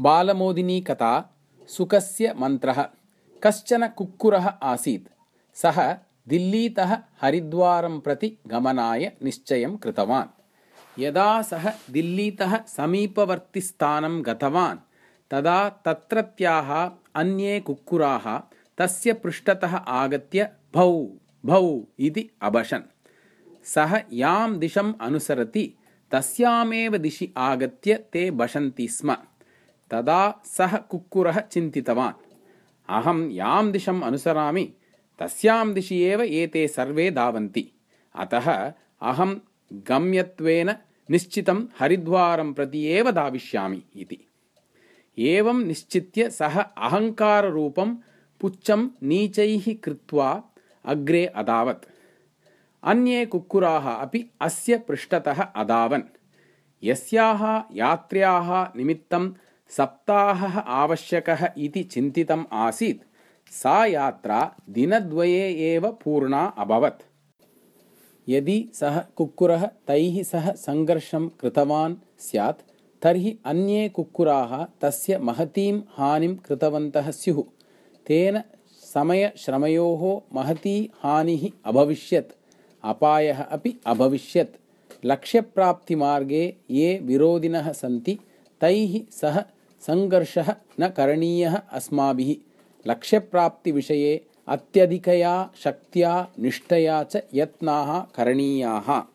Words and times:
बालमोदिनी 0.00 0.80
कथा 0.80 1.12
सुकस्य 1.68 2.34
मन्त्रः। 2.38 2.82
कश्चन 3.42 3.86
कुक्कुरः 3.88 4.46
आसीत्। 4.46 5.08
सः 5.54 5.96
दिल्लीतः 6.28 6.96
हरिद्वारं 7.22 8.00
प्रति 8.00 8.38
गमनाय 8.46 9.12
निश्चयं 9.24 9.76
कृतवान्। 9.76 11.02
यदा 11.02 11.42
सः 11.42 11.72
दिल्लीतः 11.90 12.64
समीपवर्तिस्थानं 12.66 14.22
गतवान् 14.26 14.78
तदा 15.30 15.68
तत्रत्याः 15.84 16.70
अन्ये 17.14 17.60
कुक्कुराः 17.60 18.26
तस्य 18.78 19.12
पृष्ठतः 19.12 19.76
आगत्य 19.76 20.50
भौ 20.74 20.90
भौ 21.46 21.80
इति 21.98 22.30
अभषन् 22.42 22.82
सः 23.64 24.00
यां 24.12 24.58
दिशम् 24.58 24.92
अनुसरति 25.00 25.74
तस्यामेव 26.12 26.96
दिशि 26.96 27.32
आगत्य 27.36 27.94
ते 28.12 28.30
भषन्ति 28.30 28.88
स्म 28.88 29.16
तदा 29.94 30.42
सः 30.44 30.76
कुक्कुरः 30.76 31.40
चिन्तितवान्। 31.40 32.22
अहं 32.88 33.30
यां 33.30 33.72
दिशम् 33.72 34.02
अनुसरामि 34.02 34.72
तस्यां 35.18 35.72
दिशि 35.74 36.02
एव 36.02 36.22
एते 36.22 36.66
सर्वे 36.68 37.10
धावन्ति। 37.10 37.70
अतः 38.14 38.50
अहं 39.02 39.34
गम्यत्वेन 39.88 40.74
निश्चितं 41.10 41.62
हरिद्वारं 41.80 42.52
प्रति 42.52 42.84
एव 42.86 43.10
धाविष्यामि 43.10 43.82
इति 43.96 44.18
एवं 45.18 45.64
निश्चित्य 45.64 46.30
सः 46.30 46.60
अहङ्काररूपं 46.60 47.94
पुच्छं 48.40 48.88
नीचैः 49.02 49.72
कृत्वा 49.84 50.30
अग्रे 50.84 51.26
अधावत् 51.26 51.84
अन्ये 52.82 53.26
कुक्कुराः 53.26 53.88
अपि 53.90 54.24
अस्य 54.40 54.78
पृष्ठतः 54.78 55.42
अधावन् 55.42 56.02
यस्याः 56.82 57.42
यात्र्याः 57.72 58.50
निमित्तं 58.76 59.30
सप्ताहः 59.76 60.58
आवश्यकः 60.58 61.48
इति 61.58 61.82
चिन्तितम् 61.82 62.44
आसीत्। 62.52 63.02
सा 63.52 63.86
यात्रा 63.86 64.54
दिनद्वये 64.70 65.74
एव 65.74 65.88
पूर्णा 66.04 66.54
अभवत्। 66.58 67.02
यदि 68.28 68.70
सः 68.74 68.98
कुक्कुरः 68.98 69.66
तैः 69.66 70.22
सह 70.22 70.52
सङ्घर्षं 70.52 71.28
कृतवान् 71.28 71.96
स्यात् 72.18 72.60
तर्हि 73.02 73.38
अन्ये 73.44 73.88
कुक्कुराः 73.88 74.64
तस्य 74.80 75.18
महतीं 75.18 75.80
हानिं 75.90 76.36
कृतवन्तः 76.36 77.10
स्युः। 77.10 77.42
तेन 78.06 78.42
समयश्रमयोः 78.94 80.34
महती 80.34 80.90
हानिः 81.02 81.48
अभविष्यत्। 81.64 82.32
अपायः 82.84 83.42
अपि 83.42 83.74
अभविष्यत्। 83.86 84.56
लक्ष्यप्राप्तिमार्गे 85.04 86.56
ये 86.70 86.98
विरोधिनः 87.02 87.72
सन्ति 87.72 88.18
तैः 88.60 89.00
सह 89.10 89.44
सङ्घर्षः 89.86 90.54
न 90.80 90.88
करणीयः 90.88 91.56
अस्माभिः। 91.72 92.34
लक्ष्यप्राप्तिविषये 92.90 94.12
अत्यधिकया 94.48 95.50
शक्त्या 95.64 96.12
निष्ठया 96.38 97.02
च 97.02 97.22
यत्नाः 97.34 98.00
करणीयाः 98.16 99.13